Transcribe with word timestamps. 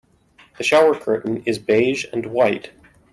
The 0.57 0.63
shower 0.63 0.99
curtain 0.99 1.43
is 1.45 1.59
beige 1.59 2.07
and 2.11 2.25
white. 2.25 2.71